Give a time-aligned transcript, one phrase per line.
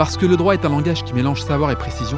[0.00, 2.16] Parce que le droit est un langage qui mélange savoir et précision,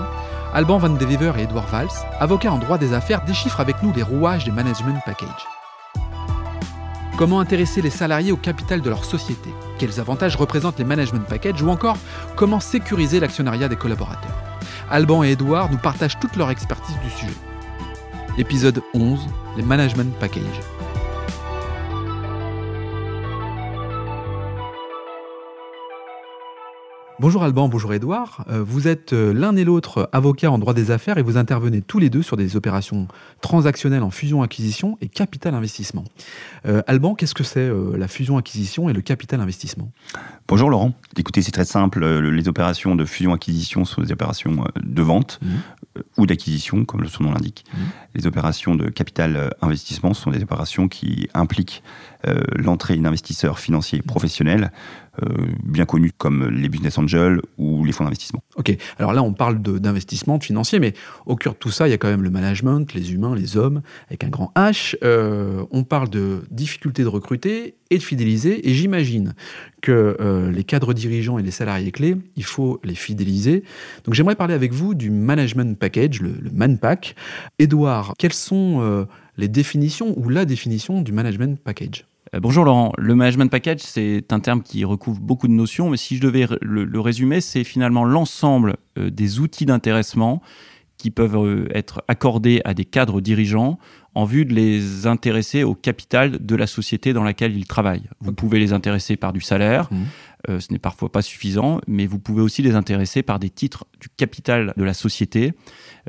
[0.55, 1.89] Alban Van de Wever et Edouard Valls,
[2.21, 5.49] avocats en droit des affaires, déchiffrent avec nous les rouages des management packages.
[7.19, 9.51] Comment intéresser les salariés au capital de leur société?
[9.81, 11.61] Quels avantages représentent les management packages?
[11.61, 11.97] Ou encore,
[12.37, 14.39] comment sécuriser l'actionnariat des collaborateurs?
[14.89, 17.35] Alban et Edouard nous partagent toute leur expertise du sujet.
[18.39, 19.27] Épisode 11,
[19.57, 20.61] les management packages.
[27.23, 28.45] Bonjour Alban, bonjour Edouard.
[28.51, 31.81] Euh, vous êtes euh, l'un et l'autre avocat en droit des affaires et vous intervenez
[31.81, 33.07] tous les deux sur des opérations
[33.41, 36.03] transactionnelles en fusion-acquisition et capital-investissement.
[36.67, 39.93] Euh, Alban, qu'est-ce que c'est la fusion-acquisition et le capital-investissement
[40.49, 40.95] Bonjour Laurent.
[41.17, 42.05] Écoutez, c'est très simple.
[42.05, 45.47] Les opérations de fusion-acquisition sont des opérations de vente mmh.
[46.17, 47.65] Ou d'acquisition, comme son nom l'indique.
[47.73, 47.79] Mmh.
[48.15, 51.83] Les opérations de capital-investissement sont des opérations qui impliquent
[52.57, 54.71] l'entrée d'investisseurs financiers professionnels
[55.23, 55.29] euh,
[55.63, 58.43] bien connus comme les business angels ou les fonds d'investissement.
[58.57, 60.95] Ok, alors là on parle d'investissement financier, mais
[61.27, 63.59] au cœur de tout ça, il y a quand même le management, les humains, les
[63.59, 64.97] hommes, avec un grand H.
[65.05, 69.35] Euh, on parle de difficulté de recruter et de fidéliser, et j'imagine
[69.81, 73.65] que euh, les cadres dirigeants et les salariés clés, il faut les fidéliser.
[74.05, 77.15] Donc j'aimerais parler avec vous du management package, le, ManPack.
[77.59, 82.07] Edouard, quelles sont les définitions ou la définition du management package?
[82.35, 85.99] Euh, bonjour Laurent, le management package, c'est un terme qui recouvre beaucoup de notions, mais
[85.99, 90.41] si je devais le, résumer, c'est finalement l'ensemble euh, des outils d'intéressement
[90.97, 93.79] qui peuvent euh, être accordés à des cadres dirigeants
[94.15, 98.09] en vue de les intéresser au capital de la société dans laquelle ils travaillent.
[98.21, 100.61] Vous pouvez les intéresser par du salaire, mmh.
[100.61, 104.09] ce n'est parfois pas suffisant, mais vous pouvez aussi les intéresser par des titres du
[104.09, 105.55] capital de la société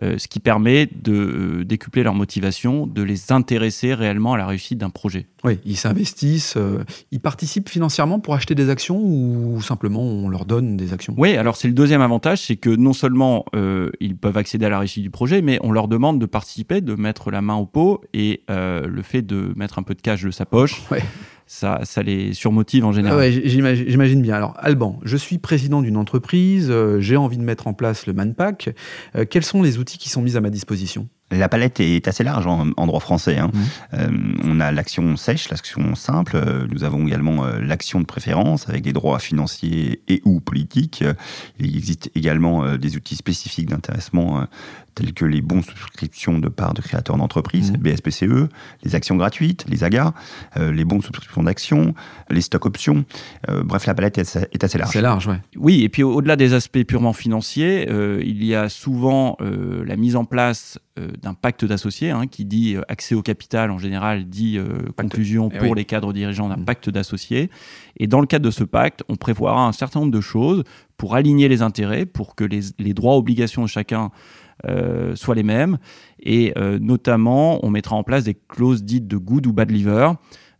[0.01, 4.47] euh, ce qui permet de euh, décupler leur motivation, de les intéresser réellement à la
[4.47, 5.27] réussite d'un projet.
[5.43, 10.45] Oui, ils s'investissent, euh, ils participent financièrement pour acheter des actions ou simplement on leur
[10.45, 11.13] donne des actions?
[11.15, 13.45] Oui, alors c'est le deuxième avantage, c'est que non seulement
[13.99, 16.95] ils peuvent accéder à la réussite du projet, mais on leur demande de participer, de
[16.95, 20.31] mettre la main au pot et le fait de mettre un peu de cash de
[20.31, 20.81] sa poche.
[20.91, 21.03] Ouais
[21.45, 23.17] ça, les surmotive en général.
[23.17, 24.35] Ouais, j'imagine bien.
[24.35, 28.13] Alors, Alban, je suis président d'une entreprise, euh, j'ai envie de mettre en place le
[28.13, 28.73] Manpack.
[29.15, 31.07] Euh, quels sont les outils qui sont mis à ma disposition?
[31.31, 33.37] La palette est assez large en, droit français.
[33.37, 33.51] Hein.
[33.53, 33.59] Mmh.
[33.95, 34.09] Euh,
[34.43, 36.39] on a l'action sèche, l'action simple.
[36.71, 41.03] Nous avons également l'action de préférence avec des droits financiers et ou politiques.
[41.59, 44.47] Il existe également des outils spécifiques d'intéressement
[44.95, 47.77] tels que les bons souscriptions de parts de créateurs d'entreprise, mmh.
[47.77, 48.49] BSPCE,
[48.83, 50.13] les actions gratuites, les AGA,
[50.57, 51.93] euh, les bons de souscription d'actions,
[52.29, 53.05] les stocks options.
[53.49, 54.91] Euh, bref, la palette est, assez large.
[54.91, 55.35] C'est large, oui.
[55.55, 60.15] Oui, et puis au-delà des aspects purement financiers, euh, il y a souvent la mise
[60.15, 64.59] en place d'un pacte d'associés, hein, qui dit accès au capital en général, dit
[64.95, 66.65] conclusion eh pour les cadres dirigeants d'un mmh.
[66.65, 67.49] pacte d'associés.
[67.97, 70.63] Et dans le cadre de ce pacte, on prévoira un certain nombre de choses
[70.97, 74.11] pour aligner les intérêts, pour que les, les droits obligations de chacun
[74.65, 75.77] euh, soient les mêmes.
[76.21, 80.11] Et euh, notamment, on mettra en place des clauses dites de good ou bad liver.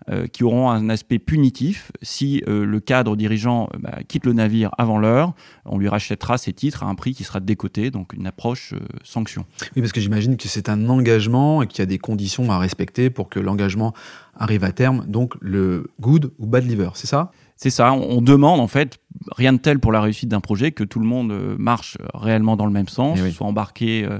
[0.10, 1.92] Euh, qui auront un aspect punitif.
[2.02, 5.34] Si le cadre dirigeant bah, quitte le navire avant l'heure,
[5.66, 9.46] on lui rachètera ses titres à un prix qui sera décoté, donc une approche sanction.
[9.76, 12.58] Oui, parce que j'imagine que c'est un engagement et qu'il y a des conditions à
[12.58, 13.94] respecter pour que l'engagement
[14.36, 17.32] arrive à terme, donc le good ou bad liver, c'est ça?
[17.56, 19.00] C'est ça, on, demande en fait
[19.38, 22.58] rien de tel pour la réussite d'un projet que tout le monde euh, marche réellement
[22.58, 24.20] dans le même sens, eh soit embarqué euh, euh,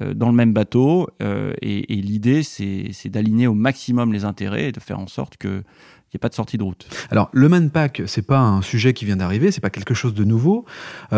[0.00, 1.08] dans le même bateau.
[1.20, 5.62] et, l'idée, c'est d'aligner au maximum les intérêts et de faire en sorte que
[6.06, 6.86] il n'y ait pas de sortie de route.
[7.10, 10.22] Alors, le Manpack, c'est pas un sujet qui vient d'arriver, c'est pas quelque chose de
[10.22, 10.64] nouveau.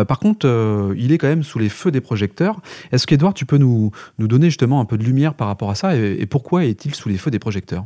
[0.07, 0.47] par contre,
[0.97, 2.59] il est quand même sous les feux des projecteurs.
[2.91, 5.75] Est-ce qu'Edouard, tu peux nous, nous donner justement un peu de lumière par rapport à
[5.75, 7.85] ça et pourquoi est-il sous les feux des projecteurs?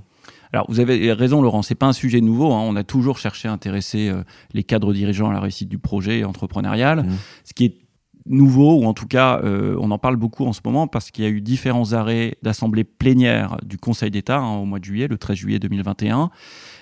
[0.54, 2.54] Alors vous avez raison Laurent, c'est pas un sujet nouveau.
[2.54, 2.62] Hein.
[2.64, 4.22] On a toujours cherché à intéresser euh,
[4.54, 7.04] les cadres dirigeants à la réussite du projet entrepreneurial.
[7.04, 7.18] Mmh.
[7.44, 7.76] Ce qui est
[8.25, 11.23] nouveau, ou en tout cas, euh, on en parle beaucoup en ce moment parce qu'il
[11.23, 15.07] y a eu différents arrêts d'assemblée plénière du Conseil d'État hein, au mois de juillet,
[15.07, 16.29] le 13 juillet 2021.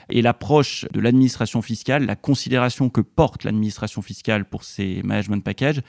[0.10, 5.82] Et l'approche de l'administration fiscale, la considération que porte l'administration fiscale pour ces management packages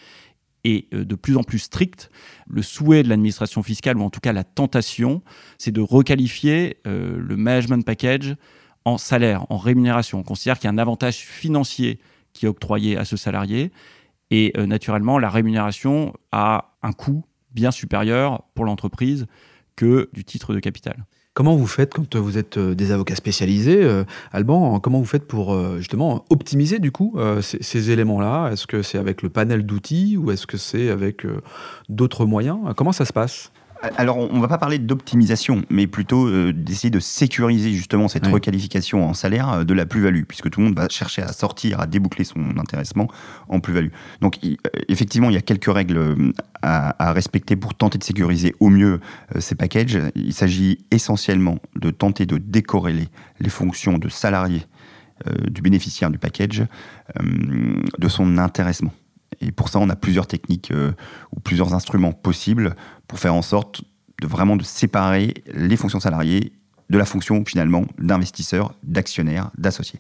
[0.65, 2.11] est euh, de plus en plus stricte.
[2.49, 5.23] Le souhait de l'administration fiscale, ou en tout cas la tentation,
[5.59, 8.37] c'est de requalifier euh, le management package
[8.85, 10.19] en salaire, en rémunération.
[10.21, 11.99] On considère qu'il y a un avantage financier
[12.33, 13.71] qui est octroyé à ce salarié.
[14.33, 17.23] Et euh, naturellement, la rémunération a un coût
[17.55, 19.27] bien supérieur pour l'entreprise
[19.77, 21.05] que du titre de capital.
[21.35, 25.29] Comment vous faites quand vous êtes euh, des avocats spécialisés, euh, Alban Comment vous faites
[25.29, 28.51] pour justement optimiser du coup ces, éléments-là?
[28.53, 31.27] Est-ce que c'est avec le panel d'outils ou est-ce que c'est avec
[31.91, 32.59] d'autres moyens?
[32.75, 33.53] Comment ça se passe?
[33.97, 38.27] Alors, on ne va pas parler d'optimisation, mais plutôt euh, d'essayer de sécuriser justement cette
[38.27, 41.81] requalification en salaire euh, de la plus-value, puisque tout le monde va chercher à sortir,
[41.81, 43.09] à déboucler son intéressement
[43.49, 43.91] en plus-value.
[44.21, 44.39] Donc,
[44.89, 46.33] effectivement, il y a quelques règles
[46.63, 49.01] à, respecter pour tenter de sécuriser au mieux
[49.39, 49.99] ces packages.
[50.15, 53.09] Il s'agit essentiellement de tenter de décorréler
[53.41, 54.63] les fonctions de salarié
[55.51, 56.65] du bénéficiaire du package
[57.19, 58.93] de son intéressement.
[59.41, 60.93] Et pour ça, on a plusieurs techniques euh,
[61.35, 62.75] ou plusieurs instruments possibles
[63.09, 63.83] pour faire en sorte
[64.21, 66.53] de vraiment de séparer les fonctions salariées
[66.91, 69.99] de la fonction finalement d'investisseur, d'actionnaire, d'associé.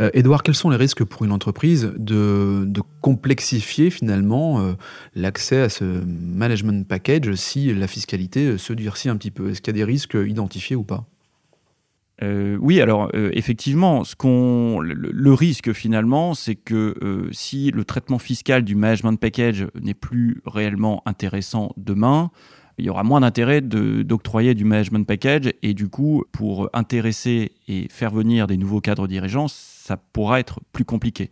[0.00, 2.68] Euh, Edouard, quels sont les risques pour une entreprise de,
[3.00, 4.72] complexifier finalement euh,
[5.14, 9.50] l'accès à ce management package si la fiscalité se durcit un petit peu?
[9.50, 11.06] Est-ce qu'il y a des risques identifiés ou pas?
[12.22, 18.62] Euh, oui, alors euh, effectivement, le, risque finalement, c'est que euh, si le traitement fiscal
[18.62, 22.30] du management package n'est plus réellement intéressant demain,
[22.78, 27.86] il y aura moins d'intérêt d'octroyer du management package et du coup, pour intéresser et
[27.88, 31.30] faire venir des nouveaux cadres dirigeants, ça pourra être plus compliqué.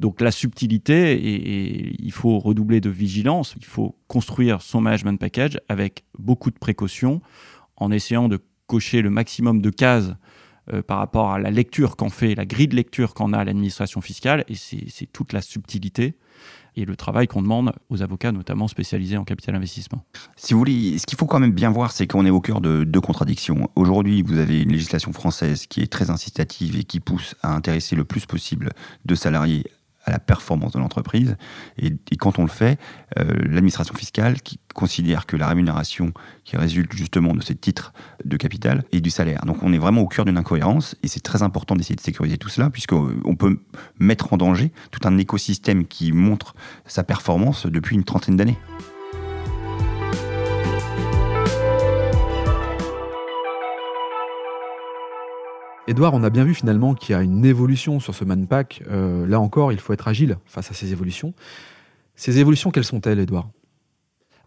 [0.00, 5.60] Donc la subtilité, et il faut redoubler de vigilance, il faut construire son management package
[5.68, 7.20] avec beaucoup de précautions
[7.76, 8.40] en essayant de
[8.70, 10.12] cocher le maximum de cases
[10.72, 14.00] euh, par rapport à la lecture qu'en fait, la grille de lecture qu'en a l'administration
[14.00, 16.14] fiscale, et c'est toute la subtilité
[16.76, 20.04] et le travail qu'on demande aux avocats, notamment spécialisés en capital investissement.
[20.36, 22.60] Si vous voulez, ce qu'il faut quand même bien voir, c'est qu'on est au cœur
[22.60, 23.68] de deux contradictions.
[23.74, 27.96] Aujourd'hui, vous avez une législation française qui est très incitative et qui pousse à intéresser
[27.96, 28.70] le plus possible
[29.04, 29.64] de salariés
[30.04, 31.36] à la performance de l'entreprise.
[31.78, 32.78] Et, quand on le fait,
[33.18, 36.12] euh, l'administration fiscale qui considère que la rémunération
[36.44, 37.92] qui résulte justement de ces titres
[38.24, 39.44] de capital est du salaire.
[39.44, 42.38] Donc on est vraiment au cœur d'une incohérence et c'est très important d'essayer de sécuriser
[42.38, 43.60] tout cela puisqu'on peut
[43.98, 46.54] mettre en danger tout un écosystème qui montre
[46.86, 48.58] sa performance depuis une trentaine d'années.
[55.90, 58.84] Edouard, on a bien vu finalement qu'il y a une évolution sur ce Manpack.
[58.88, 61.34] Euh, là encore, il faut être agile face à ces évolutions.
[62.14, 63.50] Ces évolutions, quelles sont-elles, Edouard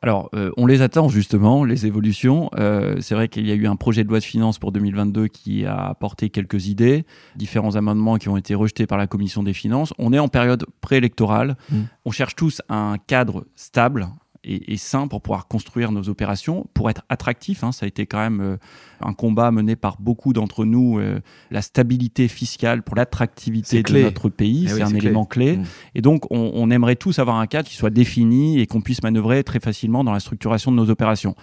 [0.02, 2.50] alors, euh, on les attend justement, les évolutions.
[2.58, 5.30] Euh, c'est vrai qu'il y a eu un projet de loi de finances pour 2022
[5.30, 7.06] qui a apporté quelques idées,
[7.38, 9.94] différents amendements qui ont été rejetés par la commission des finances.
[10.00, 11.56] On est en période préélectorale.
[11.72, 11.78] Mmh.
[12.04, 14.10] On cherche tous un cadre stable,
[14.44, 17.64] et, sain pour pouvoir construire nos opérations, pour être attractif.
[17.64, 17.72] Hein.
[17.72, 18.58] ça a été quand même euh,
[19.02, 21.00] un combat mené par beaucoup d'entre nous.
[21.00, 21.20] Euh,
[21.52, 25.58] la stabilité fiscale pour l'attractivité de notre pays, eh c'est un élément clé.
[25.58, 25.64] Mmh.
[25.96, 29.44] Et donc, on, aimerait tous avoir un cadre qui soit défini et qu'on puisse manœuvrer
[29.44, 31.36] très facilement dans la structuration de nos opérations.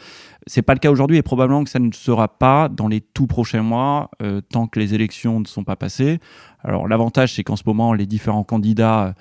[0.47, 3.27] C'est pas le cas aujourd'hui et probablement que ça ne sera pas dans les tout
[3.27, 6.19] prochains mois, euh, tant que les élections ne sont pas passées.
[6.65, 9.15] Alors, l'avantage, c'est qu'en ce moment, les différents candidats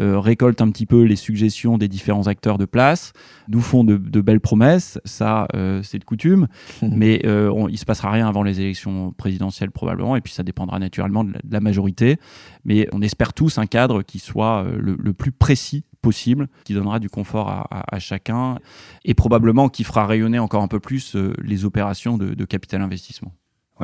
[0.00, 3.12] euh, récoltent un petit peu les suggestions des différents acteurs de place,
[3.48, 6.48] nous font de, belles promesses, ça euh, c'est de coutume,
[6.82, 10.78] mais euh, il se passera rien avant les élections présidentielles probablement, et puis ça dépendra
[10.78, 12.16] naturellement de la, majorité,
[12.64, 17.08] mais on espère tous un cadre qui soit le, plus précis possible, qui donnera du
[17.08, 18.58] confort à, chacun,
[19.04, 23.32] et probablement qui fera rayonner encore un peu plus les opérations de capital investissement.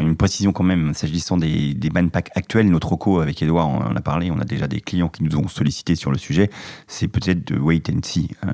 [0.00, 3.96] Une précision quand même, s'agissant des, des packs actuels, notre co avec Edouard, on en
[3.96, 6.50] a parlé, on a déjà des clients qui nous ont sollicité sur le sujet,
[6.86, 8.28] c'est peut-être de wait and see.
[8.44, 8.50] Euh,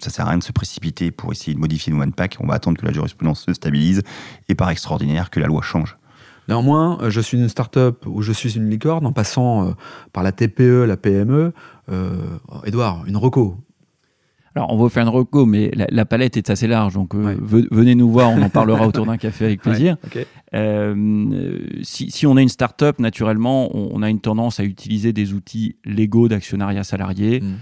[0.00, 2.54] ça sert à rien de se précipiter pour essayer de modifier nos packs, on va
[2.54, 4.02] attendre que la jurisprudence se stabilise
[4.48, 5.96] et par extraordinaire que la loi change.
[6.48, 9.72] Néanmoins, euh, je suis une start-up ou je suis une licorne en passant euh,
[10.12, 11.52] par la TPE, la PME.
[12.64, 13.58] Edouard, une reco,
[14.56, 17.36] alors, on va faire une reco, mais la, palette est assez large, donc euh,
[17.70, 19.98] venez nous voir, on en parlera autour d'un café avec plaisir.
[20.54, 25.76] Euh, si, on est une start-up, naturellement, on, a une tendance à utiliser des outils
[25.84, 27.42] légaux d'actionnariat salarié.
[27.42, 27.54] Mm.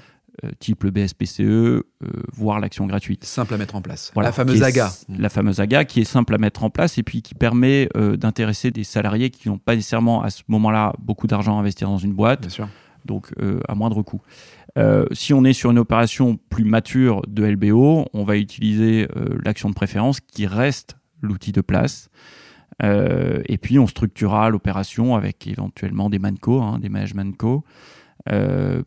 [0.45, 1.85] Euh, type le BSPCE,
[2.33, 3.25] voire l'action gratuite.
[3.25, 4.13] Simple à mettre en place.
[4.17, 4.91] la fameuse AGA.
[5.09, 8.73] La fameuse AGA qui est simple à mettre en place et puis qui permet d'intéresser
[8.73, 12.13] des salariés qui n'ont pas nécessairement à ce moment-là beaucoup d'argent à investir dans une
[12.13, 12.41] boîte.
[12.41, 12.69] Bien sûr.
[13.05, 13.33] Donc
[13.69, 14.21] à moindre coût.
[14.77, 19.39] Euh, si on est sur une opération plus mature de LBO, on va utiliser euh,
[19.45, 22.09] l'action de préférence qui reste l'outil de place.
[22.83, 27.65] Euh, et puis on structurera l'opération avec éventuellement des manco, hein, des management co,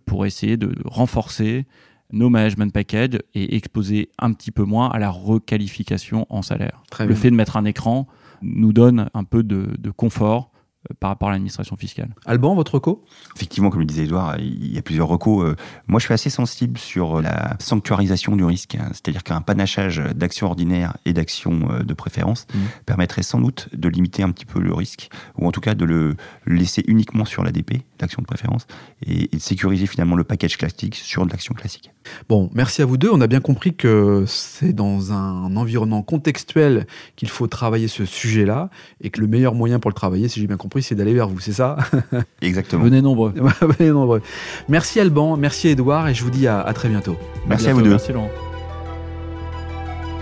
[0.06, 1.68] pour essayer de renforcer
[2.12, 6.82] nos management packages et exposer un petit peu moins à la requalification en salaire.
[7.00, 8.08] le fait de mettre un écran
[8.42, 10.52] nous donne un peu de confort
[11.00, 12.14] par rapport à l'administration fiscale.
[12.26, 13.04] Alban, votre reco?
[13.36, 15.44] Effectivement, comme le disait Edouard, il y a plusieurs recos.
[15.44, 15.56] Euh,
[15.88, 18.76] moi, je suis assez sensible sur la sanctuarisation du risque.
[18.76, 18.90] Hein.
[18.92, 22.60] C'est-à-dire qu'un panachage d'actions ordinaires et d'actions euh, de préférence mmh.
[22.86, 25.86] permettrait sans doute de limiter un petit peu le risque, ou en tout cas de
[25.86, 26.16] le
[26.46, 28.68] laisser uniquement sur l'ADP, l'action de préférence,
[29.06, 31.92] et, de sécuriser finalement le package classique sur de l'action classique.
[32.30, 33.10] Bon, merci à vous deux.
[33.12, 38.70] On a bien compris que c'est dans un environnement contextuel qu'il faut travailler ce sujet-là,
[39.02, 41.28] et que le meilleur moyen pour le travailler, si j'ai bien compris, c'est d'aller vers
[41.28, 41.78] vous, c'est ça
[42.42, 42.84] Exactement.
[42.84, 43.34] Venez nombreux.
[43.62, 44.22] Venez nombreux.
[44.70, 47.18] Merci Alban, merci Edouard, et je vous dis à, très bientôt.
[47.48, 47.90] Merci à, vous deux.
[47.90, 48.30] Merci Laurent.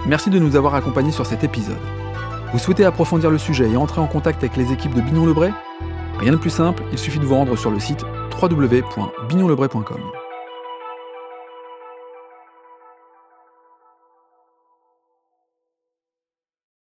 [0.07, 1.77] Merci de nous avoir accompagnés sur cet épisode.
[2.53, 5.51] Vous souhaitez approfondir le sujet et entrer en contact avec les équipes de Bignon Lebray
[6.19, 8.05] Rien de plus simple, il suffit de vous rendre sur le site
[8.41, 10.24] www.bignonlebray.com.